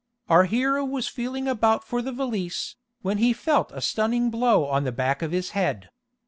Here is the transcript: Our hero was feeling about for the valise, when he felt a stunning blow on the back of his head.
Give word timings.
Our 0.29 0.45
hero 0.45 0.83
was 0.83 1.07
feeling 1.07 1.47
about 1.47 1.83
for 1.83 2.01
the 2.01 2.11
valise, 2.11 2.75
when 3.03 3.19
he 3.19 3.33
felt 3.33 3.71
a 3.71 3.81
stunning 3.81 4.31
blow 4.31 4.65
on 4.65 4.83
the 4.83 4.91
back 4.91 5.21
of 5.21 5.31
his 5.31 5.51
head. 5.51 5.91